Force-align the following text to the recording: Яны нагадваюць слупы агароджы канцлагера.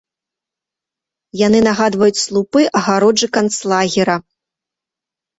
Яны 1.41 1.59
нагадваюць 1.67 2.19
слупы 2.23 2.61
агароджы 2.81 3.27
канцлагера. 3.37 4.15